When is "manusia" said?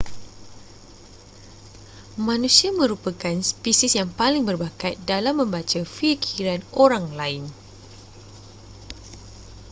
2.29-2.71